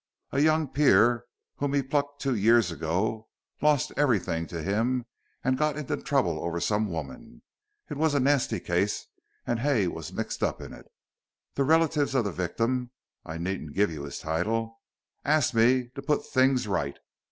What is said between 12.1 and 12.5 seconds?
of the